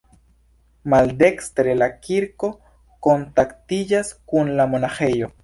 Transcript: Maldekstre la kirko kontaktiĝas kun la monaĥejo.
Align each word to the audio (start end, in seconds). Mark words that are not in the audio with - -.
Maldekstre 0.93 1.75
la 1.81 1.89
kirko 2.07 2.49
kontaktiĝas 3.09 4.11
kun 4.33 4.53
la 4.59 4.69
monaĥejo. 4.75 5.33